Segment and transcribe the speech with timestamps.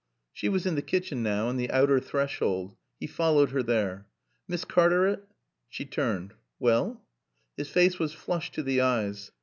[0.33, 2.75] She was in the kitchen now, on the outer threshold.
[2.99, 4.07] He followed her there.
[4.47, 5.27] "Miss Cartaret"
[5.69, 6.33] She turned.
[6.57, 7.03] "Well?"
[7.55, 9.31] His face was flushed to the eyes.